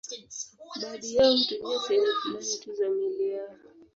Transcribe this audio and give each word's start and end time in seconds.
Baadhi 0.81 1.15
yao 1.15 1.31
hutumia 1.31 1.77
sehemu 1.81 2.11
fulani 2.13 2.57
tu 2.63 2.73
za 2.75 2.89
miili 2.89 3.29
yao. 3.29 3.55